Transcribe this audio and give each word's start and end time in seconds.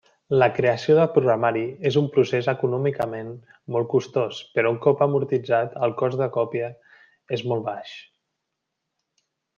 La 0.41 0.45
creació 0.59 0.93
de 0.99 1.03
programari 1.17 1.61
és 1.89 1.97
un 2.01 2.07
procés 2.15 2.49
econòmicament 2.53 3.29
molt 3.75 3.89
costós 3.91 4.41
però, 4.57 4.73
un 4.77 4.79
cop 4.87 5.05
amortitzat, 5.07 5.79
el 5.89 5.97
cost 6.03 6.19
de 6.25 6.33
còpia 6.39 6.71
és 7.39 7.45
molt 7.53 7.67
baix. 7.71 7.97